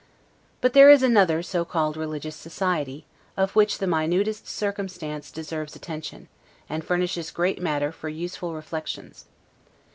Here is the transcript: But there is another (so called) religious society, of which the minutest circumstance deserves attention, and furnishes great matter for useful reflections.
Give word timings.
But 0.61 0.73
there 0.73 0.89
is 0.89 1.03
another 1.03 1.43
(so 1.43 1.63
called) 1.63 1.95
religious 1.95 2.35
society, 2.35 3.05
of 3.37 3.55
which 3.55 3.77
the 3.77 3.85
minutest 3.85 4.47
circumstance 4.47 5.29
deserves 5.29 5.75
attention, 5.75 6.27
and 6.67 6.83
furnishes 6.83 7.29
great 7.29 7.61
matter 7.61 7.91
for 7.91 8.09
useful 8.09 8.55
reflections. 8.55 9.25